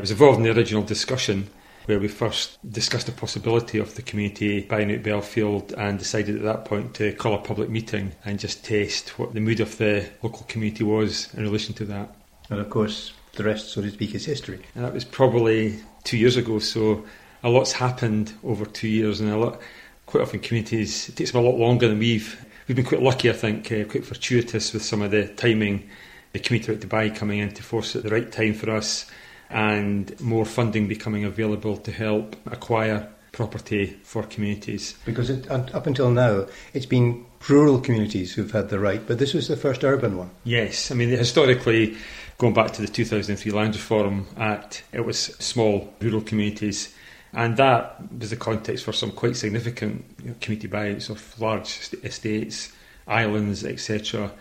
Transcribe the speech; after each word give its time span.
I 0.00 0.08
was 0.08 0.12
involved 0.12 0.38
in 0.38 0.44
the 0.44 0.58
original 0.58 0.82
discussion 0.82 1.50
where 1.84 2.00
we 2.00 2.08
first 2.08 2.56
discussed 2.72 3.04
the 3.04 3.12
possibility 3.12 3.76
of 3.76 3.96
the 3.96 4.00
community 4.00 4.62
buying 4.62 4.90
out 4.90 5.02
Bellfield 5.02 5.74
and 5.76 5.98
decided 5.98 6.36
at 6.36 6.42
that 6.42 6.64
point 6.64 6.94
to 6.94 7.12
call 7.12 7.34
a 7.34 7.38
public 7.38 7.68
meeting 7.68 8.12
and 8.24 8.38
just 8.38 8.64
test 8.64 9.18
what 9.18 9.34
the 9.34 9.40
mood 9.40 9.60
of 9.60 9.76
the 9.76 10.08
local 10.22 10.46
community 10.48 10.84
was 10.84 11.28
in 11.34 11.42
relation 11.42 11.74
to 11.74 11.84
that. 11.84 12.16
And 12.48 12.60
of 12.60 12.70
course, 12.70 13.12
the 13.34 13.44
rest, 13.44 13.72
so 13.72 13.82
to 13.82 13.90
speak, 13.90 14.14
is 14.14 14.24
history. 14.24 14.62
And 14.74 14.86
that 14.86 14.94
was 14.94 15.04
probably 15.04 15.78
two 16.04 16.16
years 16.16 16.38
ago, 16.38 16.60
so 16.60 17.04
a 17.42 17.50
lot's 17.50 17.72
happened 17.72 18.32
over 18.42 18.64
two 18.64 18.88
years, 18.88 19.20
and 19.20 19.30
a 19.30 19.36
lot. 19.36 19.60
Quite 20.06 20.22
often, 20.22 20.40
communities 20.40 21.10
it 21.10 21.16
takes 21.16 21.32
them 21.32 21.44
a 21.44 21.46
lot 21.46 21.58
longer 21.58 21.88
than 21.88 21.98
we've. 21.98 22.42
We've 22.66 22.76
been 22.76 22.86
quite 22.86 23.02
lucky, 23.02 23.28
I 23.28 23.34
think, 23.34 23.70
uh, 23.70 23.84
quite 23.84 24.06
fortuitous 24.06 24.72
with 24.72 24.82
some 24.82 25.02
of 25.02 25.10
the 25.10 25.28
timing. 25.28 25.90
The 26.32 26.38
community 26.38 26.72
right 26.72 26.80
to 26.80 26.86
buy 26.86 27.10
coming 27.10 27.40
into 27.40 27.62
force 27.62 27.94
at 27.96 28.02
the 28.02 28.08
right 28.08 28.32
time 28.32 28.54
for 28.54 28.70
us, 28.70 29.10
and 29.50 30.18
more 30.20 30.44
funding 30.44 30.88
becoming 30.88 31.24
available 31.24 31.76
to 31.76 31.92
help 31.92 32.36
acquire 32.46 33.08
property 33.32 33.98
for 34.02 34.22
communities. 34.24 34.94
Because 35.04 35.30
it, 35.30 35.50
up 35.50 35.86
until 35.86 36.10
now, 36.10 36.46
it's 36.72 36.86
been 36.86 37.24
rural 37.48 37.80
communities 37.80 38.34
who've 38.34 38.50
had 38.50 38.68
the 38.68 38.78
right, 38.78 39.00
but 39.06 39.18
this 39.18 39.34
was 39.34 39.48
the 39.48 39.56
first 39.56 39.84
urban 39.84 40.16
one. 40.16 40.30
Yes, 40.44 40.90
I 40.90 40.94
mean 40.94 41.10
historically, 41.10 41.96
going 42.38 42.54
back 42.54 42.72
to 42.72 42.82
the 42.82 42.88
2003 42.88 43.52
Land 43.52 43.74
Reform 43.74 44.26
Act, 44.36 44.84
it 44.92 45.04
was 45.04 45.18
small 45.18 45.92
rural 46.00 46.20
communities. 46.20 46.94
And 47.32 47.56
that 47.58 47.96
was 48.18 48.30
the 48.30 48.36
context 48.36 48.84
for 48.84 48.92
some 48.92 49.12
quite 49.12 49.36
significant 49.36 50.04
you 50.22 50.30
know, 50.30 50.34
community 50.40 50.68
buyouts 50.68 51.10
of 51.10 51.40
large 51.40 51.94
estates, 52.02 52.72
islands, 53.06 53.64
etc. 53.64 54.32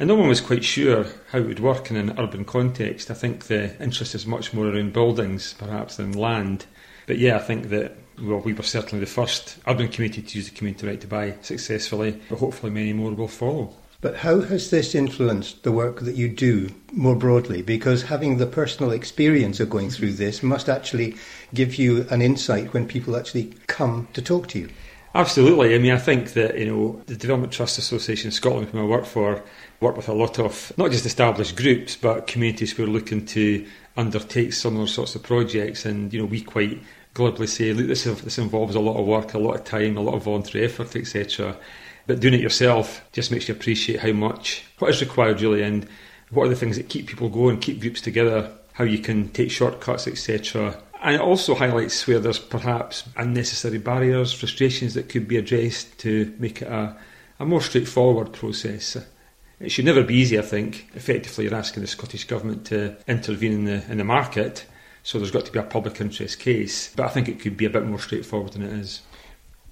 And 0.00 0.08
no 0.08 0.14
one 0.14 0.28
was 0.28 0.40
quite 0.40 0.64
sure 0.64 1.04
how 1.30 1.40
it 1.40 1.46
would 1.46 1.60
work 1.60 1.90
in 1.90 1.96
an 1.98 2.18
urban 2.18 2.46
context. 2.46 3.10
I 3.10 3.14
think 3.14 3.44
the 3.44 3.76
interest 3.82 4.14
is 4.14 4.26
much 4.26 4.54
more 4.54 4.66
around 4.66 4.94
buildings, 4.94 5.52
perhaps, 5.58 5.96
than 5.96 6.12
land. 6.12 6.64
But 7.06 7.18
yeah, 7.18 7.36
I 7.36 7.40
think 7.40 7.68
that 7.68 7.98
well, 8.18 8.38
we 8.38 8.54
were 8.54 8.62
certainly 8.62 9.04
the 9.04 9.10
first 9.10 9.58
urban 9.66 9.88
community 9.88 10.22
to 10.22 10.38
use 10.38 10.48
the 10.48 10.56
community 10.56 10.86
right 10.86 11.00
to 11.02 11.06
buy 11.06 11.34
successfully, 11.42 12.18
but 12.30 12.38
hopefully 12.38 12.72
many 12.72 12.94
more 12.94 13.12
will 13.12 13.28
follow. 13.28 13.74
But 14.00 14.16
how 14.16 14.40
has 14.40 14.70
this 14.70 14.94
influenced 14.94 15.64
the 15.64 15.72
work 15.72 16.00
that 16.00 16.16
you 16.16 16.30
do 16.30 16.70
more 16.92 17.14
broadly? 17.14 17.60
Because 17.60 18.04
having 18.04 18.38
the 18.38 18.46
personal 18.46 18.92
experience 18.92 19.60
of 19.60 19.68
going 19.68 19.90
through 19.90 20.12
this 20.12 20.42
must 20.42 20.70
actually 20.70 21.16
give 21.52 21.74
you 21.74 22.06
an 22.08 22.22
insight 22.22 22.72
when 22.72 22.88
people 22.88 23.16
actually 23.16 23.52
come 23.66 24.08
to 24.14 24.22
talk 24.22 24.48
to 24.48 24.60
you. 24.60 24.70
Absolutely. 25.12 25.74
I 25.74 25.78
mean, 25.78 25.90
I 25.90 25.98
think 25.98 26.34
that 26.34 26.56
you 26.56 26.66
know 26.66 27.02
the 27.06 27.16
Development 27.16 27.52
Trust 27.52 27.78
Association 27.78 28.30
Scotland, 28.30 28.68
whom 28.68 28.80
I 28.80 28.84
work 28.84 29.04
for, 29.04 29.42
work 29.80 29.96
with 29.96 30.08
a 30.08 30.12
lot 30.12 30.38
of 30.38 30.72
not 30.76 30.92
just 30.92 31.04
established 31.04 31.56
groups, 31.56 31.96
but 31.96 32.28
communities 32.28 32.72
who 32.72 32.84
are 32.84 32.88
looking 32.88 33.26
to 33.26 33.66
undertake 33.96 34.52
similar 34.52 34.86
sorts 34.86 35.16
of 35.16 35.24
projects. 35.24 35.84
And 35.84 36.12
you 36.12 36.20
know, 36.20 36.26
we 36.26 36.40
quite 36.40 36.80
glibly 37.14 37.48
say, 37.48 37.72
look, 37.72 37.88
this, 37.88 38.04
this 38.04 38.38
involves 38.38 38.76
a 38.76 38.80
lot 38.80 39.00
of 39.00 39.06
work, 39.06 39.34
a 39.34 39.38
lot 39.38 39.56
of 39.56 39.64
time, 39.64 39.96
a 39.96 40.00
lot 40.00 40.14
of 40.14 40.22
voluntary 40.22 40.64
effort, 40.64 40.94
etc. 40.94 41.56
But 42.06 42.20
doing 42.20 42.34
it 42.34 42.40
yourself 42.40 43.04
just 43.12 43.32
makes 43.32 43.48
you 43.48 43.54
appreciate 43.54 43.98
how 43.98 44.12
much, 44.12 44.64
what 44.78 44.90
is 44.90 45.00
required 45.00 45.40
really, 45.40 45.64
and 45.64 45.88
what 46.30 46.46
are 46.46 46.50
the 46.50 46.56
things 46.56 46.76
that 46.76 46.88
keep 46.88 47.08
people 47.08 47.28
going, 47.28 47.58
keep 47.58 47.80
groups 47.80 48.00
together, 48.00 48.52
how 48.74 48.84
you 48.84 48.98
can 48.98 49.28
take 49.30 49.50
shortcuts, 49.50 50.06
etc. 50.06 50.80
And 51.02 51.14
it 51.14 51.20
also 51.20 51.54
highlights 51.54 52.06
where 52.06 52.18
there's 52.18 52.38
perhaps 52.38 53.04
unnecessary 53.16 53.78
barriers, 53.78 54.32
frustrations 54.34 54.94
that 54.94 55.08
could 55.08 55.26
be 55.26 55.38
addressed 55.38 55.98
to 56.00 56.34
make 56.38 56.60
it 56.60 56.68
a, 56.68 56.94
a 57.38 57.46
more 57.46 57.62
straightforward 57.62 58.32
process. 58.34 58.98
It 59.60 59.70
should 59.70 59.86
never 59.86 60.02
be 60.02 60.16
easy, 60.16 60.38
I 60.38 60.42
think. 60.42 60.90
Effectively, 60.94 61.44
you're 61.44 61.54
asking 61.54 61.82
the 61.82 61.86
Scottish 61.86 62.24
Government 62.24 62.66
to 62.66 62.96
intervene 63.08 63.52
in 63.52 63.64
the, 63.64 63.90
in 63.90 63.98
the 63.98 64.04
market, 64.04 64.66
so 65.02 65.18
there's 65.18 65.30
got 65.30 65.46
to 65.46 65.52
be 65.52 65.58
a 65.58 65.62
public 65.62 66.00
interest 66.00 66.38
case. 66.38 66.92
But 66.94 67.06
I 67.06 67.08
think 67.08 67.28
it 67.28 67.40
could 67.40 67.56
be 67.56 67.64
a 67.64 67.70
bit 67.70 67.86
more 67.86 67.98
straightforward 67.98 68.52
than 68.52 68.62
it 68.62 68.72
is. 68.72 69.00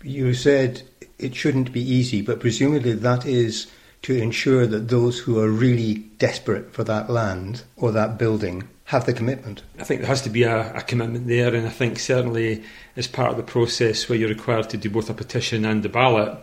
You 0.02 0.32
said 0.32 0.82
it 1.18 1.34
shouldn't 1.34 1.72
be 1.72 1.82
easy, 1.82 2.22
but 2.22 2.40
presumably 2.40 2.94
that 2.94 3.26
is 3.26 3.66
to 4.02 4.16
ensure 4.16 4.66
that 4.66 4.88
those 4.88 5.18
who 5.18 5.40
are 5.40 5.50
really 5.50 5.94
desperate 6.18 6.72
for 6.72 6.84
that 6.84 7.10
land 7.10 7.64
or 7.76 7.92
that 7.92 8.16
building 8.16 8.68
have 8.88 9.04
the 9.04 9.12
commitment. 9.12 9.62
I 9.78 9.84
think 9.84 10.00
there 10.00 10.08
has 10.08 10.22
to 10.22 10.30
be 10.30 10.44
a, 10.44 10.74
a, 10.74 10.80
commitment 10.80 11.26
there, 11.26 11.54
and 11.54 11.66
I 11.66 11.70
think 11.70 11.98
certainly 11.98 12.64
as 12.96 13.06
part 13.06 13.30
of 13.30 13.36
the 13.36 13.42
process 13.42 14.08
where 14.08 14.18
you're 14.18 14.30
required 14.30 14.70
to 14.70 14.78
do 14.78 14.88
both 14.88 15.10
a 15.10 15.14
petition 15.14 15.66
and 15.66 15.82
the 15.82 15.90
ballot, 15.90 16.38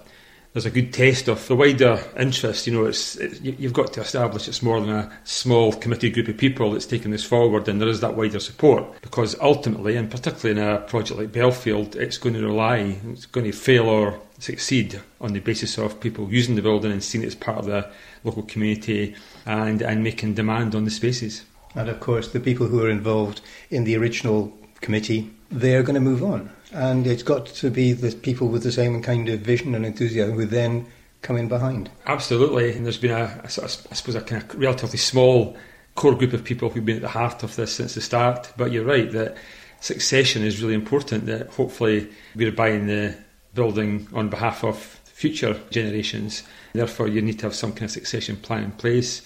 there's 0.54 0.68
a 0.68 0.70
good 0.70 0.94
test 0.94 1.28
of 1.28 1.48
the 1.48 1.56
wider 1.56 2.00
interest. 2.16 2.68
You 2.68 2.74
know, 2.74 2.86
it's, 2.86 3.16
it, 3.16 3.42
you've 3.42 3.74
got 3.74 3.94
to 3.94 4.02
establish 4.02 4.48
it's 4.48 4.62
more 4.62 4.80
than 4.80 4.92
a 4.92 5.12
small 5.24 5.74
committee 5.74 6.12
group 6.12 6.28
of 6.28 6.38
people 6.38 6.72
that's 6.72 6.86
taking 6.86 7.10
this 7.10 7.24
forward, 7.24 7.68
and 7.68 7.82
there 7.82 7.90
is 7.90 8.02
that 8.02 8.16
wider 8.16 8.40
support. 8.40 9.02
Because 9.02 9.36
ultimately, 9.42 9.96
and 9.96 10.12
particularly 10.12 10.62
in 10.62 10.68
a 10.68 10.82
project 10.82 11.20
like 11.20 11.32
Bellfield, 11.32 11.96
it's 11.96 12.20
going 12.20 12.36
to 12.36 12.46
rely, 12.46 13.00
it's 13.10 13.26
going 13.26 13.48
to 13.48 13.58
fail 13.58 13.90
or 13.90 14.20
succeed 14.38 15.02
on 15.20 15.34
the 15.34 15.40
basis 15.40 15.80
of 15.80 16.00
people 16.00 16.32
using 16.32 16.54
the 16.54 16.62
building 16.62 16.92
and 16.92 17.04
seeing 17.04 17.24
it 17.24 17.28
as 17.28 17.36
part 17.36 17.58
of 17.58 17.66
the 17.66 17.90
local 18.24 18.44
community 18.44 19.16
and, 19.48 19.82
and 19.82 20.04
making 20.04 20.36
demand 20.36 20.76
on 20.76 20.86
the 20.86 20.92
spaces. 20.92 21.44
And 21.76 21.90
of 21.90 22.00
course, 22.00 22.30
the 22.30 22.40
people 22.40 22.68
who 22.68 22.84
are 22.84 22.90
involved 22.90 23.42
in 23.70 23.84
the 23.84 23.98
original 23.98 24.58
committee, 24.82 25.30
they're 25.52 25.84
going 25.84 25.96
to 25.96 26.02
move 26.02 26.24
on 26.24 26.50
and 26.76 27.08
it's 27.08 27.24
got 27.24 27.46
to 27.46 27.72
be 27.72 27.94
the 27.94 28.14
people 28.16 28.50
with 28.50 28.64
the 28.64 28.72
same 28.72 29.02
kind 29.02 29.30
of 29.30 29.40
vision 29.40 29.74
and 29.76 29.86
enthusiasm 29.86 30.36
who 30.36 30.46
then 30.46 30.86
come 31.22 31.38
in 31.38 31.48
behind. 31.48 31.90
Absolutely, 32.06 32.74
and 32.74 32.86
there's 32.86 32.98
been 32.98 33.12
a, 33.12 33.42
I 33.44 33.48
suppose, 33.48 34.16
a 34.16 34.22
kind 34.22 34.44
of 34.44 34.60
relatively 34.60 34.98
small 34.98 35.56
core 35.96 36.16
group 36.16 36.34
of 36.34 36.44
people 36.44 36.70
who've 36.70 36.86
been 36.86 36.98
at 36.98 37.02
the 37.02 37.08
heart 37.08 37.44
of 37.44 37.56
this 37.56 37.74
since 37.74 37.96
the 37.96 38.02
start. 38.02 38.52
But 38.58 38.72
you're 38.72 38.84
right 38.84 39.10
that 39.14 39.38
succession 39.80 40.44
is 40.44 40.62
really 40.62 40.74
important. 40.74 41.26
That 41.28 41.48
hopefully 41.52 42.10
we're 42.36 42.52
buying 42.52 42.88
the 42.88 43.16
building 43.54 44.08
on 44.14 44.30
behalf 44.30 44.64
of 44.64 44.78
future 44.78 45.58
generations. 45.70 46.44
Therefore, 46.74 47.08
you 47.08 47.22
need 47.22 47.40
to 47.40 47.46
have 47.46 47.56
some 47.56 47.72
kind 47.72 47.84
of 47.84 47.92
succession 47.92 48.36
plan 48.36 48.66
in 48.66 48.72
place. 48.74 49.22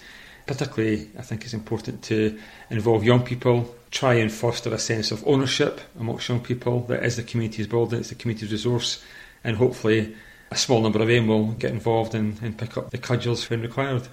Particularly, 0.46 1.10
I 1.18 1.22
think 1.22 1.44
it's 1.44 1.54
important 1.54 2.02
to 2.04 2.38
involve 2.70 3.04
young 3.04 3.22
people 3.22 3.74
try 3.90 4.14
and 4.14 4.32
foster 4.32 4.72
a 4.72 4.78
sense 4.78 5.10
of 5.10 5.26
ownership 5.26 5.80
amongst 5.98 6.28
young 6.28 6.40
people 6.40 6.80
that 6.86 7.04
is 7.04 7.16
the 7.16 7.22
community's 7.22 7.66
building, 7.66 8.00
it's 8.00 8.08
the 8.10 8.14
community's 8.14 8.52
resource, 8.52 9.02
and 9.42 9.56
hopefully 9.56 10.14
a 10.50 10.56
small 10.56 10.80
number 10.80 11.00
of 11.00 11.08
them 11.08 11.26
will 11.26 11.48
get 11.52 11.72
involved 11.72 12.14
and, 12.14 12.40
and 12.42 12.56
pick 12.58 12.76
up 12.76 12.90
the 12.90 12.98
cudgels 12.98 13.48
when 13.50 13.62
required. 13.62 14.06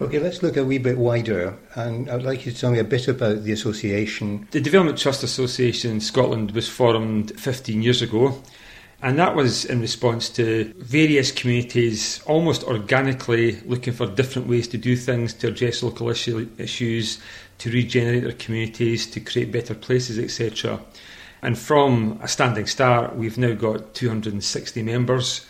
Okay, 0.00 0.18
let's 0.18 0.42
look 0.42 0.56
a 0.56 0.64
wee 0.64 0.78
bit 0.78 0.98
wider, 0.98 1.56
and 1.76 2.10
I'd 2.10 2.22
like 2.22 2.44
you 2.44 2.52
to 2.52 2.58
tell 2.58 2.72
me 2.72 2.80
a 2.80 2.84
bit 2.84 3.06
about 3.06 3.44
the 3.44 3.52
association. 3.52 4.48
The 4.50 4.60
Development 4.60 4.98
Trust 4.98 5.22
Association 5.22 5.92
in 5.92 6.00
Scotland 6.00 6.50
was 6.50 6.68
formed 6.68 7.38
15 7.38 7.80
years 7.80 8.02
ago, 8.02 8.42
and 9.04 9.18
that 9.18 9.36
was 9.36 9.66
in 9.66 9.82
response 9.82 10.30
to 10.30 10.72
various 10.78 11.30
communities 11.30 12.22
almost 12.24 12.64
organically 12.64 13.60
looking 13.66 13.92
for 13.92 14.06
different 14.06 14.48
ways 14.48 14.66
to 14.68 14.78
do 14.78 14.96
things 14.96 15.34
to 15.34 15.48
address 15.48 15.82
local 15.82 16.08
issue, 16.08 16.48
issues, 16.56 17.18
to 17.58 17.70
regenerate 17.70 18.22
their 18.22 18.32
communities, 18.32 19.06
to 19.10 19.20
create 19.20 19.52
better 19.52 19.74
places, 19.74 20.18
etc. 20.18 20.80
And 21.42 21.58
from 21.58 22.18
a 22.22 22.28
standing 22.28 22.66
start, 22.66 23.14
we've 23.14 23.36
now 23.36 23.52
got 23.52 23.92
260 23.92 24.82
members, 24.82 25.46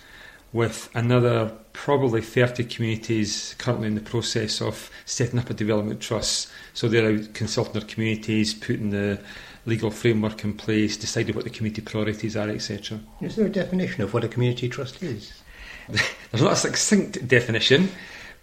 with 0.55 0.89
another 0.95 1.53
probably 1.73 2.23
30 2.23 2.65
communities 2.65 3.57
currently 3.59 3.89
in 3.89 3.97
the 3.97 4.01
process 4.01 4.63
of 4.63 4.89
setting 5.05 5.39
up 5.39 5.51
a 5.51 5.55
development 5.55 6.01
trust. 6.01 6.49
So 6.73 6.89
they're 6.89 7.11
out 7.11 7.35
consulting 7.35 7.73
their 7.73 7.83
communities, 7.83 8.55
putting 8.55 8.91
the 8.91 9.21
legal 9.67 9.91
framework 9.91 10.45
in 10.45 10.55
place, 10.55 10.97
deciding 10.97 11.35
what 11.35 11.43
the 11.43 11.51
community 11.51 11.83
priorities 11.83 12.37
are, 12.37 12.49
etc. 12.49 13.01
Is 13.21 13.35
there 13.35 13.47
a 13.47 13.51
definition 13.51 14.05
of 14.05 14.15
what 14.15 14.23
a 14.23 14.29
community 14.29 14.69
trust 14.69 15.03
is? 15.03 15.33
There's 15.89 16.43
not 16.43 16.53
a 16.53 16.57
succinct 16.57 17.27
definition. 17.27 17.89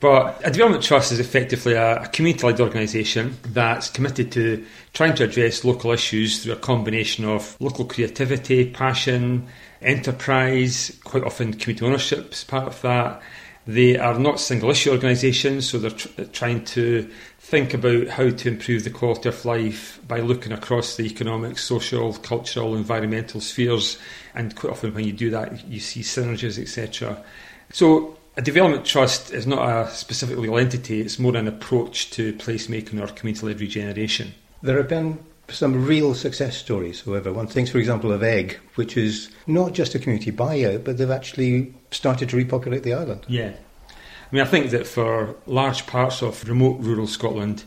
But 0.01 0.41
a 0.43 0.49
development 0.49 0.83
trust 0.83 1.11
is 1.11 1.19
effectively 1.19 1.73
a, 1.73 2.01
a 2.01 2.07
community 2.07 2.47
led 2.47 2.59
organisation 2.59 3.37
that's 3.43 3.87
committed 3.87 4.31
to 4.31 4.65
trying 4.93 5.13
to 5.15 5.25
address 5.25 5.63
local 5.63 5.91
issues 5.91 6.43
through 6.43 6.53
a 6.53 6.57
combination 6.57 7.23
of 7.23 7.55
local 7.61 7.85
creativity, 7.85 8.71
passion, 8.71 9.47
enterprise, 9.79 10.99
quite 11.03 11.23
often 11.23 11.53
community 11.53 11.85
ownership 11.85 12.33
is 12.33 12.43
part 12.43 12.65
of 12.65 12.81
that. 12.81 13.21
They 13.67 13.95
are 13.95 14.17
not 14.17 14.39
single 14.39 14.71
issue 14.71 14.89
organisations, 14.89 15.69
so 15.69 15.77
they're 15.77 15.91
tr- 15.91 16.23
trying 16.33 16.65
to 16.65 17.07
think 17.37 17.75
about 17.75 18.07
how 18.07 18.31
to 18.31 18.47
improve 18.49 18.83
the 18.83 18.89
quality 18.89 19.29
of 19.29 19.45
life 19.45 19.99
by 20.07 20.21
looking 20.21 20.51
across 20.51 20.95
the 20.95 21.03
economic, 21.03 21.59
social, 21.59 22.11
cultural, 22.13 22.75
environmental 22.75 23.39
spheres. 23.39 23.99
And 24.33 24.55
quite 24.55 24.71
often, 24.71 24.95
when 24.95 25.05
you 25.05 25.13
do 25.13 25.29
that, 25.29 25.67
you 25.67 25.79
see 25.79 26.01
synergies, 26.01 26.57
etc. 26.59 27.23
So 27.71 28.17
a 28.37 28.41
development 28.41 28.85
trust 28.85 29.31
is 29.31 29.45
not 29.45 29.67
a 29.67 29.89
specific 29.91 30.37
legal 30.37 30.57
entity, 30.57 31.01
it's 31.01 31.19
more 31.19 31.35
an 31.35 31.47
approach 31.47 32.09
to 32.11 32.33
placemaking 32.33 33.01
or 33.01 33.07
community 33.13 33.45
led 33.45 33.59
regeneration. 33.59 34.33
There 34.61 34.77
have 34.77 34.87
been 34.87 35.23
some 35.49 35.85
real 35.85 36.13
success 36.13 36.55
stories, 36.55 37.01
however. 37.01 37.33
One 37.33 37.47
thinks, 37.47 37.71
for 37.71 37.77
example, 37.77 38.11
of 38.11 38.21
Eigg, 38.21 38.55
which 38.75 38.95
is 38.95 39.29
not 39.47 39.73
just 39.73 39.95
a 39.95 39.99
community 39.99 40.31
buyout, 40.31 40.83
but 40.85 40.97
they've 40.97 41.11
actually 41.11 41.73
started 41.91 42.29
to 42.29 42.37
repopulate 42.37 42.83
the 42.83 42.93
island. 42.93 43.25
Yeah. 43.27 43.51
I 43.89 44.35
mean, 44.35 44.43
I 44.43 44.45
think 44.45 44.71
that 44.71 44.87
for 44.87 45.35
large 45.45 45.85
parts 45.87 46.21
of 46.21 46.47
remote 46.47 46.79
rural 46.79 47.07
Scotland, 47.07 47.65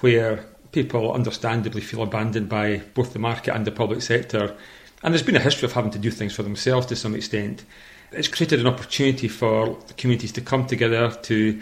where 0.00 0.44
people 0.72 1.12
understandably 1.12 1.80
feel 1.80 2.02
abandoned 2.02 2.48
by 2.48 2.78
both 2.94 3.12
the 3.12 3.18
market 3.18 3.54
and 3.54 3.64
the 3.64 3.70
public 3.70 4.02
sector. 4.02 4.56
And 5.02 5.12
there's 5.12 5.22
been 5.22 5.36
a 5.36 5.40
history 5.40 5.66
of 5.66 5.72
having 5.72 5.90
to 5.92 5.98
do 5.98 6.10
things 6.10 6.34
for 6.34 6.42
themselves 6.42 6.86
to 6.86 6.96
some 6.96 7.14
extent. 7.14 7.64
It's 8.12 8.28
created 8.28 8.60
an 8.60 8.66
opportunity 8.66 9.28
for 9.28 9.76
communities 9.96 10.32
to 10.32 10.40
come 10.40 10.66
together 10.66 11.10
to 11.10 11.60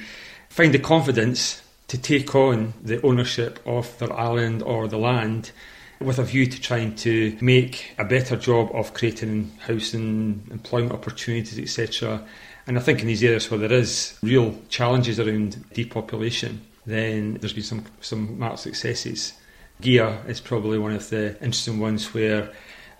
find 0.48 0.74
the 0.74 0.78
confidence 0.78 1.62
to 1.88 1.98
take 1.98 2.34
on 2.34 2.72
the 2.82 3.02
ownership 3.02 3.60
of 3.66 3.98
their 3.98 4.12
island 4.12 4.62
or 4.62 4.86
the 4.88 4.98
land 4.98 5.52
with 6.00 6.18
a 6.18 6.22
view 6.22 6.46
to 6.46 6.60
trying 6.60 6.94
to 6.94 7.36
make 7.40 7.94
a 7.98 8.04
better 8.04 8.36
job 8.36 8.70
of 8.72 8.94
creating 8.94 9.52
housing, 9.58 10.42
employment 10.50 10.92
opportunities, 10.92 11.58
etc. 11.58 12.24
And 12.66 12.78
I 12.78 12.80
think 12.80 13.00
in 13.00 13.06
these 13.06 13.22
areas 13.22 13.50
where 13.50 13.60
there 13.60 13.72
is 13.72 14.18
real 14.22 14.56
challenges 14.68 15.20
around 15.20 15.64
depopulation, 15.74 16.62
then 16.86 17.34
there's 17.34 17.52
been 17.52 17.62
some, 17.62 17.84
some 18.00 18.38
marked 18.38 18.60
successes. 18.60 19.34
Gigha 19.82 20.26
is 20.28 20.40
probably 20.40 20.78
one 20.78 20.92
of 20.92 21.10
the 21.10 21.34
interesting 21.42 21.80
ones 21.80 22.14
where, 22.14 22.50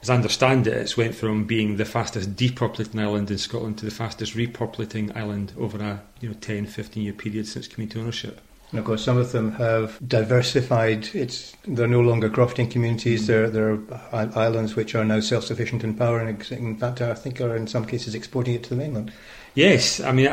as 0.02 0.11
I 0.11 0.14
understand 0.14 0.67
it, 0.67 0.76
it's 0.76 0.97
went 0.97 1.14
from 1.14 1.44
being 1.44 1.76
the 1.76 1.85
fastest 1.85 2.35
depopulating 2.35 3.00
island 3.00 3.31
in 3.31 3.38
Scotland 3.38 3.79
to 3.79 3.85
the 3.85 3.91
fastest 3.91 4.35
repopulating 4.35 5.14
island 5.14 5.52
over 5.58 5.79
a 5.79 6.02
you 6.20 6.29
know 6.29 6.35
10, 6.41 6.67
15 6.67 7.02
year 7.02 7.12
period 7.12 7.47
since 7.47 7.69
community 7.69 8.00
ownership. 8.00 8.41
And 8.70 8.79
of 8.79 8.85
course, 8.85 9.05
some 9.05 9.19
of 9.19 9.32
them 9.32 9.52
have 9.52 9.99
diversified. 10.06 11.08
It's 11.12 11.56
they're 11.67 11.88
no 11.88 12.00
longer 12.00 12.31
crofting 12.31 12.70
communities. 12.70 13.26
They're 13.26 13.50
they're 13.50 13.79
islands 14.12 14.76
which 14.76 14.94
are 14.94 15.05
now 15.05 15.20
self-sufficient 15.20 15.82
in 15.82 15.94
power, 15.94 16.20
and 16.20 16.50
in 16.52 16.76
fact, 16.76 17.00
I 17.02 17.14
think 17.14 17.41
are 17.41 17.56
in 17.56 17.67
some 17.67 17.85
cases 17.85 18.14
exporting 18.14 18.55
it 18.55 18.62
to 18.64 18.70
the 18.70 18.76
mainland. 18.76 19.12
Yes, 19.55 20.00
I 20.00 20.12
mean 20.12 20.29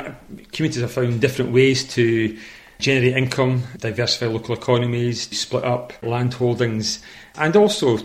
communities 0.51 0.81
have 0.81 0.91
found 0.91 1.19
different 1.19 1.51
ways 1.51 1.87
to 1.95 2.37
generate 2.79 3.17
income, 3.17 3.63
diversify 3.79 4.27
local 4.27 4.55
economies, 4.55 5.23
split 5.35 5.63
up 5.63 5.91
land 6.03 6.35
holdings, 6.35 7.01
and 7.35 7.55
also 7.55 7.97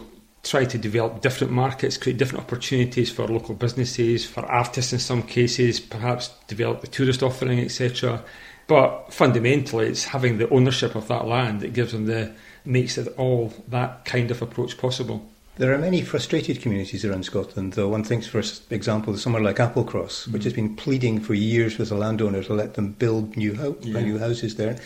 try 0.42 0.64
to 0.64 0.78
develop 0.78 1.20
different 1.20 1.52
markets, 1.52 1.96
create 1.96 2.18
different 2.18 2.44
opportunities 2.44 3.10
for 3.10 3.26
local 3.28 3.54
businesses, 3.54 4.26
for 4.26 4.44
artists 4.46 4.92
in 4.92 4.98
some 4.98 5.22
cases, 5.22 5.78
perhaps 5.78 6.30
develop 6.48 6.80
the 6.80 6.88
tourist 6.88 7.22
offering, 7.22 7.60
etc. 7.60 8.22
But 8.66 9.12
fundamentally, 9.12 9.86
it's 9.86 10.04
having 10.04 10.38
the 10.38 10.48
ownership 10.50 10.94
of 10.94 11.08
that 11.08 11.26
land 11.26 11.60
that 11.60 11.72
gives 11.72 11.92
them 11.92 12.06
the 12.06 12.34
makes 12.64 12.96
it 12.98 13.08
all 13.18 13.52
that 13.68 14.04
kind 14.04 14.30
of 14.30 14.42
approach 14.42 14.78
possible. 14.78 15.28
There 15.56 15.74
are 15.74 15.78
many 15.78 16.00
frustrated 16.00 16.62
communities 16.62 17.04
around 17.04 17.24
Scotland, 17.24 17.74
though. 17.74 17.88
One 17.88 18.04
thinks, 18.04 18.26
for 18.26 18.42
example, 18.70 19.16
somewhere 19.18 19.42
like 19.42 19.56
Applecross, 19.56 20.26
mm. 20.26 20.32
which 20.32 20.44
has 20.44 20.54
been 20.54 20.74
pleading 20.76 21.20
for 21.20 21.34
years 21.34 21.76
with 21.76 21.90
the 21.90 21.94
landowner 21.94 22.42
to 22.44 22.54
let 22.54 22.74
them 22.74 22.92
build 22.92 23.36
new, 23.36 23.54
ho- 23.54 23.76
yeah. 23.82 24.00
new 24.00 24.18
houses 24.18 24.56
there, 24.56 24.78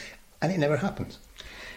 and 0.43 0.52
it 0.52 0.59
never 0.59 0.76
happens. 0.76 1.19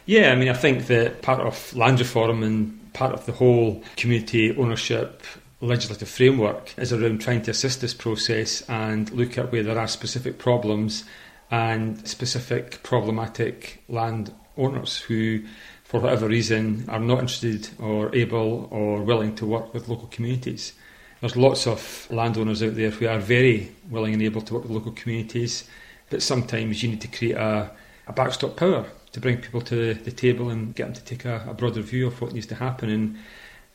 Yeah, 0.06 0.32
I 0.32 0.36
mean, 0.36 0.50
I 0.50 0.54
think 0.54 0.88
that 0.88 1.22
part 1.22 1.40
of 1.42 1.76
land 1.76 2.00
reform 2.00 2.44
and 2.44 2.94
part 2.94 3.14
of 3.14 3.26
the 3.26 3.32
whole 3.32 3.84
community 3.96 4.56
ownership 4.56 5.24
legislative 5.62 6.08
framework 6.08 6.74
is 6.78 6.94
around 6.94 7.20
trying 7.20 7.42
to 7.44 7.52
assist 7.52 7.82
this 7.82 7.94
process 7.94 8.62
and 8.70 9.12
look 9.12 9.38
at 9.38 9.52
where 9.52 9.64
there 9.64 9.78
are 9.78 9.88
specific 9.88 10.40
problems 10.40 11.04
and 11.52 12.08
specific 12.08 12.82
problematic 12.84 13.84
land 13.90 14.34
owners 14.58 14.98
who, 14.98 15.42
for 15.84 16.00
whatever 16.00 16.28
reason, 16.28 16.86
are 16.88 17.00
not 17.00 17.20
interested 17.20 17.70
or 17.80 18.14
able 18.16 18.68
or 18.72 19.02
willing 19.02 19.36
to 19.36 19.46
work 19.46 19.74
with 19.74 19.90
local 19.90 20.08
communities. 20.08 20.74
There's 21.20 21.36
lots 21.36 21.68
of 21.68 22.08
landowners 22.10 22.64
out 22.64 22.76
there 22.76 22.92
who 22.92 23.08
are 23.08 23.20
very 23.20 23.76
willing 23.90 24.14
and 24.14 24.24
able 24.24 24.42
to 24.42 24.54
work 24.54 24.64
with 24.64 24.72
local 24.72 24.94
communities, 24.94 25.66
but 26.10 26.22
sometimes 26.22 26.82
you 26.82 26.90
need 26.90 27.02
to 27.02 27.08
create 27.10 27.36
a, 27.36 27.72
a 28.08 28.14
backstop 28.14 28.56
power 28.56 28.86
to 29.12 29.20
bring 29.20 29.38
people 29.38 29.62
to 29.62 29.94
the 29.94 30.12
table 30.12 30.50
and 30.50 30.76
get 30.76 30.86
them 30.86 30.94
to 30.94 31.04
take 31.04 31.26
a, 31.26 31.46
a 31.48 31.54
broader 31.54 31.82
view 31.82 32.08
of 32.08 32.22
what 32.22 32.34
needs 32.34 32.48
to 32.48 32.56
happen. 32.56 32.90
And 32.90 33.18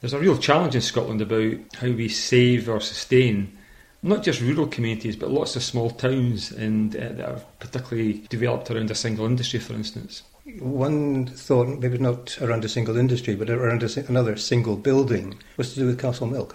there's 0.01 0.13
a 0.13 0.19
real 0.19 0.39
challenge 0.39 0.75
in 0.75 0.81
Scotland 0.81 1.21
about 1.21 1.59
how 1.75 1.91
we 1.91 2.09
save 2.09 2.69
or 2.69 2.81
sustain 2.81 3.57
not 4.05 4.23
just 4.23 4.43
rural 4.43 4.67
communities, 4.67 5.17
but 5.17 5.31
lots 5.31 5.57
of 5.57 5.63
small 5.63 5.89
towns 5.91 6.53
and 6.53 6.95
uh, 6.95 7.09
that 7.09 7.29
are 7.29 7.41
particularly 7.59 8.25
developed 8.29 8.71
around 8.71 8.91
a 8.91 8.95
single 8.95 9.25
industry, 9.25 9.59
for 9.59 9.73
instance. 9.73 10.23
One 10.59 11.27
thought, 11.27 11.81
maybe 11.81 11.97
not 11.97 12.41
around 12.43 12.67
a 12.67 12.69
single 12.69 12.99
industry, 12.99 13.35
but 13.35 13.49
around 13.49 13.83
a, 13.83 14.07
another 14.07 14.37
single 14.37 14.77
building, 14.77 15.39
was 15.57 15.73
to 15.73 15.81
do 15.81 15.87
with 15.87 16.01
Castlemilk. 16.01 16.55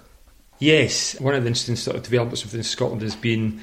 Yes, 0.59 1.19
one 1.19 1.33
of 1.33 1.41
the 1.41 1.47
interesting 1.47 1.75
sort 1.75 1.97
of 1.97 2.03
developments 2.03 2.43
within 2.43 2.61
Scotland 2.61 3.01
has 3.01 3.15
been 3.15 3.59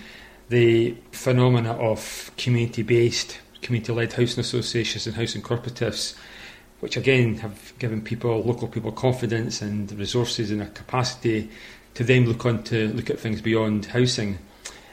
the 0.48 0.96
phenomena 1.12 1.72
of 1.74 2.32
community-based, 2.36 3.38
community-led 3.62 4.12
housing 4.12 4.40
associations 4.40 5.06
and 5.06 5.16
housing 5.16 5.42
cooperatives, 5.42 6.16
which 6.80 6.96
again 6.96 7.36
have 7.38 7.72
given 7.78 8.02
people, 8.02 8.42
local 8.42 8.68
people, 8.68 8.92
confidence 8.92 9.62
and 9.62 9.90
resources 9.98 10.50
and 10.50 10.62
a 10.62 10.66
capacity 10.66 11.50
to 11.94 12.04
then 12.04 12.26
look 12.26 12.44
on 12.44 12.62
to 12.64 12.88
look 12.88 13.08
at 13.08 13.18
things 13.18 13.40
beyond 13.40 13.86
housing. 13.86 14.38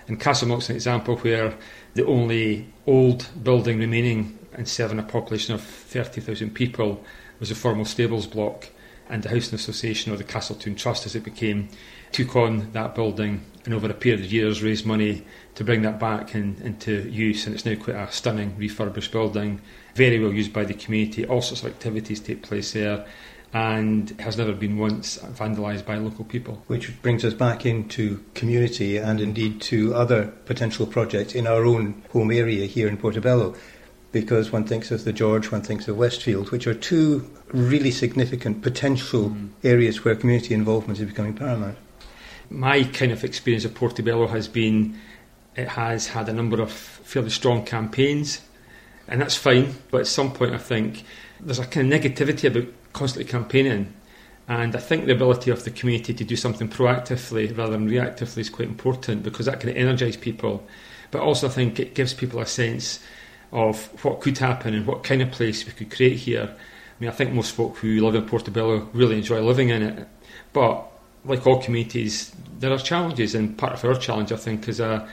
And 0.07 0.19
Castlemilk's 0.19 0.69
an 0.69 0.75
example 0.75 1.17
where 1.17 1.53
the 1.93 2.05
only 2.05 2.67
old 2.87 3.27
building 3.43 3.79
remaining 3.79 4.37
and 4.53 4.67
serving 4.67 4.99
a 4.99 5.03
population 5.03 5.53
of 5.53 5.61
30,000 5.61 6.53
people 6.53 7.03
was 7.39 7.51
a 7.51 7.55
formal 7.55 7.85
stables 7.85 8.27
block. 8.27 8.69
And 9.09 9.21
the 9.21 9.29
Housing 9.29 9.55
Association, 9.55 10.13
or 10.13 10.17
the 10.17 10.23
Cassiltoun 10.23 10.77
Trust 10.77 11.05
as 11.05 11.15
it 11.15 11.23
became, 11.23 11.69
took 12.11 12.35
on 12.35 12.71
that 12.71 12.95
building 12.95 13.43
and 13.65 13.73
over 13.73 13.89
a 13.89 13.93
period 13.93 14.21
of 14.21 14.31
years 14.31 14.61
raised 14.61 14.85
money 14.85 15.25
to 15.55 15.63
bring 15.63 15.81
that 15.83 15.99
back 15.99 16.35
in, 16.35 16.57
into 16.63 17.09
use. 17.09 17.45
And 17.45 17.55
it's 17.55 17.65
now 17.65 17.75
quite 17.75 17.95
a 17.95 18.11
stunning 18.11 18.55
refurbished 18.57 19.11
building, 19.11 19.61
very 19.95 20.19
well 20.19 20.33
used 20.33 20.53
by 20.53 20.65
the 20.65 20.73
community. 20.73 21.25
All 21.25 21.41
sorts 21.41 21.63
of 21.63 21.69
activities 21.69 22.19
take 22.19 22.43
place 22.43 22.73
there 22.73 23.05
and 23.53 24.09
has 24.19 24.37
never 24.37 24.51
been 24.53 24.77
once 24.77 25.19
vandalised 25.19 25.85
by 25.85 25.95
local 25.95 26.25
people. 26.25 26.63
Which 26.67 27.01
brings 27.01 27.23
us 27.23 27.33
back 27.33 27.65
into 27.65 28.23
community 28.33 28.97
and 28.97 29.21
indeed 29.21 29.61
to 29.61 29.93
other 29.93 30.33
potential 30.45 30.87
projects 30.87 31.35
in 31.35 31.45
our 31.45 31.63
own 31.63 32.03
home 32.11 32.31
area 32.31 32.65
here 32.65 32.87
in 32.87 32.97
Portobello. 32.97 33.55
Because 34.13 34.51
one 34.51 34.63
thinks 34.63 34.91
of 34.91 35.03
the 35.03 35.11
George, 35.11 35.51
one 35.51 35.61
thinks 35.61 35.89
of 35.89 35.97
Westfield, 35.97 36.51
which 36.51 36.67
are 36.67 36.73
two 36.73 37.29
really 37.47 37.91
significant 37.91 38.61
potential 38.61 39.31
mm. 39.31 39.49
areas 39.63 40.05
where 40.05 40.15
community 40.15 40.53
involvement 40.53 40.99
is 40.99 41.05
becoming 41.05 41.33
paramount. 41.33 41.77
My 42.49 42.83
kind 42.83 43.11
of 43.11 43.25
experience 43.25 43.65
of 43.65 43.75
Portobello 43.75 44.27
has 44.27 44.47
been 44.47 44.97
it 45.55 45.67
has 45.67 46.07
had 46.07 46.29
a 46.29 46.33
number 46.33 46.61
of 46.61 46.71
fairly 46.71 47.29
strong 47.29 47.65
campaigns, 47.65 48.41
and 49.07 49.21
that's 49.21 49.35
fine, 49.35 49.75
but 49.91 50.01
at 50.01 50.07
some 50.07 50.31
point 50.31 50.53
I 50.53 50.57
think 50.57 51.03
there's 51.39 51.59
a 51.59 51.65
kind 51.65 51.91
of 51.91 52.01
negativity 52.01 52.47
about 52.47 52.71
constantly 52.93 53.29
campaigning. 53.29 53.93
And 54.47 54.75
I 54.75 54.79
think 54.79 55.05
the 55.05 55.13
ability 55.13 55.51
of 55.51 55.63
the 55.63 55.71
community 55.71 56.13
to 56.13 56.23
do 56.23 56.35
something 56.35 56.67
proactively 56.67 57.55
rather 57.57 57.73
than 57.73 57.89
reactively 57.89 58.39
is 58.39 58.49
quite 58.49 58.67
important 58.67 59.23
because 59.23 59.45
that 59.45 59.59
can 59.59 59.69
energise 59.69 60.17
people. 60.17 60.65
But 61.11 61.21
also, 61.21 61.47
I 61.47 61.51
think 61.51 61.79
it 61.79 61.95
gives 61.95 62.13
people 62.13 62.39
a 62.39 62.45
sense 62.45 62.99
of 63.53 64.03
what 64.03 64.19
could 64.19 64.37
happen 64.37 64.73
and 64.73 64.85
what 64.85 65.03
kind 65.03 65.21
of 65.21 65.31
place 65.31 65.65
we 65.65 65.71
could 65.71 65.91
create 65.91 66.17
here. 66.17 66.49
I 66.51 66.95
mean, 66.99 67.09
I 67.09 67.13
think 67.13 67.31
most 67.31 67.53
folk 67.53 67.77
who 67.77 68.03
live 68.03 68.15
in 68.15 68.25
Portobello 68.25 68.89
really 68.93 69.17
enjoy 69.17 69.41
living 69.41 69.69
in 69.69 69.83
it. 69.83 70.07
But 70.51 70.85
like 71.23 71.45
all 71.45 71.61
communities, 71.61 72.35
there 72.59 72.71
are 72.71 72.79
challenges, 72.79 73.35
and 73.35 73.57
part 73.57 73.73
of 73.73 73.85
our 73.85 73.95
challenge, 73.95 74.31
I 74.31 74.37
think, 74.37 74.67
is 74.67 74.79
a 74.79 75.07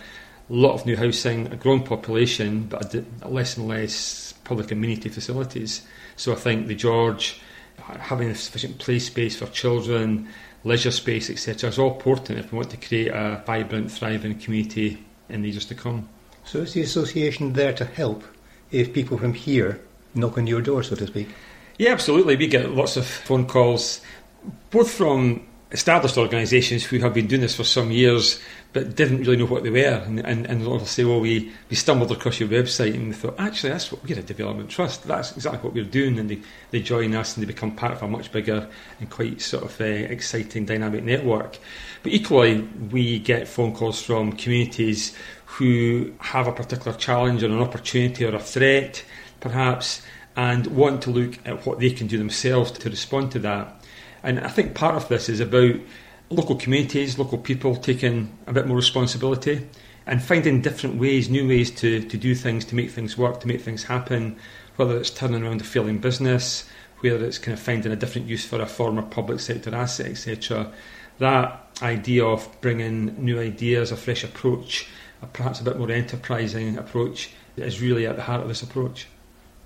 lot 0.49 0.73
of 0.73 0.87
new 0.87 0.97
housing, 0.97 1.47
a 1.49 1.57
growing 1.57 1.85
population, 1.85 2.65
but 2.65 2.95
less 3.25 3.57
and 3.57 3.69
less 3.69 4.33
public 4.45 4.73
amenity 4.73 5.11
facilities. 5.11 5.87
So 6.17 6.33
I 6.33 6.37
think 6.37 6.67
the 6.67 6.75
George 6.75 7.41
having 7.79 8.31
a 8.31 8.35
sufficient 8.35 8.79
play 8.79 8.99
space 8.99 9.37
for 9.37 9.47
children, 9.47 10.29
leisure 10.65 10.91
space, 10.91 11.31
etc., 11.31 11.69
is 11.69 11.79
all 11.79 11.93
important 11.93 12.39
if 12.39 12.53
we 12.53 12.57
want 12.57 12.71
to 12.71 12.77
create 12.77 13.09
a 13.09 13.43
vibrant, 13.47 13.91
thriving 13.93 14.39
community 14.39 15.05
in 15.29 15.43
the 15.43 15.51
years 15.51 15.67
to 15.67 15.75
come. 15.75 16.09
So 16.51 16.59
is 16.59 16.73
the 16.73 16.83
association 16.83 17.53
there 17.53 17.73
to 17.75 17.85
help 17.85 18.25
if 18.73 18.93
people 18.93 19.17
from 19.17 19.35
here 19.35 19.81
knock 20.17 20.37
on 20.37 20.49
your 20.49 20.61
door, 20.61 20.83
so 20.83 20.97
to 20.97 21.07
speak? 21.07 21.29
Yeah, 21.79 21.93
absolutely. 21.93 22.35
We 22.35 22.49
get 22.49 22.73
lots 22.73 22.97
of 22.97 23.07
phone 23.07 23.47
calls, 23.47 24.01
both 24.73 24.91
from 24.91 25.47
established 25.71 26.19
organisations 26.19 26.83
who 26.83 26.99
have 26.99 27.15
been 27.15 27.29
doing 27.29 27.43
this 27.43 27.55
for 27.55 27.63
some 27.63 27.93
years 27.93 28.41
but 28.73 28.95
didn't 28.95 29.19
really 29.19 29.37
know 29.37 29.47
what 29.47 29.65
they 29.65 29.71
were. 29.71 30.03
And, 30.07 30.21
and, 30.21 30.47
and 30.47 30.87
say, 30.87 31.05
well, 31.05 31.21
we, 31.21 31.53
we 31.69 31.77
stumbled 31.77 32.13
across 32.13 32.39
your 32.39 32.49
website 32.49 32.95
and 32.95 33.09
we 33.09 33.15
thought, 33.15 33.35
actually, 33.39 33.71
that's 33.71 33.91
what 33.91 34.03
we're 34.05 34.19
a 34.19 34.23
development 34.23 34.71
trust. 34.71 35.05
That's 35.05 35.33
exactly 35.33 35.61
what 35.61 35.75
we're 35.75 35.85
doing. 35.85 36.19
And 36.19 36.31
they, 36.31 36.41
they 36.71 36.81
join 36.81 37.15
us 37.15 37.37
and 37.37 37.43
they 37.43 37.47
become 37.47 37.75
part 37.75 37.93
of 37.93 38.03
a 38.03 38.09
much 38.09 38.31
bigger 38.31 38.69
and 39.01 39.11
quite 39.11 39.41
sort 39.41 39.65
of 39.65 39.81
uh, 39.81 39.85
exciting, 39.85 40.67
dynamic 40.67 41.03
network. 41.03 41.59
But 42.03 42.13
equally, 42.13 42.61
we 42.91 43.19
get 43.19 43.49
phone 43.49 43.75
calls 43.75 44.01
from 44.01 44.33
communities 44.33 45.17
who 45.47 46.13
have 46.21 46.47
a 46.47 46.53
particular 46.53 46.97
challenge 46.97 47.43
or 47.43 47.47
an 47.47 47.59
opportunity 47.59 48.25
or 48.25 48.35
a 48.37 48.41
threat, 48.41 49.05
perhaps, 49.41 50.03
and 50.37 50.69
want 50.69 51.03
to 51.03 51.11
look 51.11 51.39
at 51.45 51.67
what 51.67 51.81
they 51.81 51.91
can 51.91 52.07
do 52.07 52.17
themselves 52.17 52.71
to 52.71 52.89
respond 52.89 53.33
to 53.33 53.41
that. 53.41 53.85
And 54.23 54.39
I 54.41 54.49
think 54.49 54.75
part 54.75 54.95
of 54.95 55.09
this 55.09 55.29
is 55.29 55.41
about 55.41 55.75
local 56.31 56.55
communities, 56.55 57.19
local 57.19 57.39
people 57.39 57.77
taking 57.77 58.37
a 58.47 58.53
bit 58.53 58.67
more 58.67 58.77
responsibility 58.77 59.67
and 60.07 60.23
finding 60.23 60.61
different 60.63 60.97
ways, 60.97 61.29
new 61.29 61.47
ways 61.47 61.71
to, 61.71 62.03
to 62.03 62.17
do 62.17 62.35
things, 62.35 62.65
to 62.65 62.75
make 62.75 62.91
things 62.91 63.19
work, 63.19 63.41
to 63.41 63.49
make 63.49 63.61
things 63.61 63.85
happen, 63.85 64.37
whether 64.77 64.97
it's 64.97 65.11
turning 65.11 65.45
around 65.45 65.61
a 65.61 65.65
failing 65.65 65.99
business, 65.99 66.69
whether 67.01 67.25
it's 67.25 67.39
kind 67.39 67.57
of 67.57 67.61
finding 67.61 67.93
a 67.93 67.97
different 67.97 68.29
use 68.29 68.45
for 68.45 68.61
a 68.61 68.67
former 68.67 69.03
public 69.03 69.41
sector 69.41 69.75
asset, 69.75 70.07
etc. 70.07 70.73
That 71.19 71.67
idea 71.83 72.25
of 72.25 72.49
bringing 72.61 73.23
new 73.23 73.39
ideas, 73.39 73.93
a 73.93 73.97
fresh 73.97 74.25
approach, 74.25 74.89
a 75.23 75.27
perhaps 75.27 75.61
a 75.61 75.65
bit 75.65 75.79
more 75.79 75.91
enterprising 75.91 76.79
approach, 76.79 77.31
is 77.57 77.81
really 77.81 78.07
at 78.07 78.17
the 78.17 78.23
heart 78.23 78.41
of 78.41 78.49
this 78.49 78.63
approach. 78.63 79.07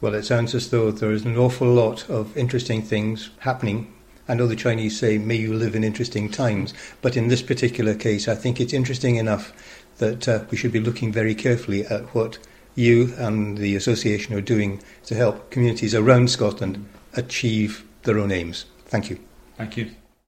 Well, 0.00 0.14
it 0.14 0.24
sounds 0.24 0.54
as 0.54 0.70
though 0.70 0.90
there 0.90 1.12
is 1.12 1.24
an 1.24 1.38
awful 1.38 1.68
lot 1.68 2.08
of 2.10 2.36
interesting 2.36 2.82
things 2.82 3.30
happening. 3.38 3.94
I 4.28 4.34
know 4.34 4.46
the 4.46 4.56
Chinese 4.56 4.98
say, 4.98 5.18
may 5.18 5.36
you 5.36 5.52
live 5.52 5.74
in 5.74 5.84
interesting 5.84 6.30
times, 6.30 6.72
but 7.02 7.16
in 7.16 7.28
this 7.28 7.42
particular 7.42 7.94
case, 7.94 8.26
I 8.26 8.34
think 8.34 8.60
it's 8.60 8.72
interesting 8.72 9.16
enough 9.16 9.52
that 9.98 10.28
uh, 10.28 10.44
we 10.50 10.56
should 10.56 10.72
be 10.72 10.80
looking 10.80 11.12
very 11.12 11.34
carefully 11.34 11.84
at 11.86 12.14
what 12.14 12.38
you 12.74 13.14
and 13.18 13.58
the 13.58 13.76
association 13.76 14.34
are 14.34 14.40
doing 14.40 14.82
to 15.04 15.14
help 15.14 15.50
communities 15.50 15.94
around 15.94 16.30
Scotland 16.30 16.88
achieve 17.14 17.84
their 18.02 18.18
own 18.18 18.32
aims. 18.32 18.66
Thank 18.86 19.10
you. 19.10 19.18
Thank 19.56 19.76
you. 19.76 19.90